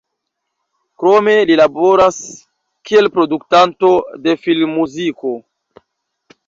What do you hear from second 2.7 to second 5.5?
kiel produktanto de filmmuziko.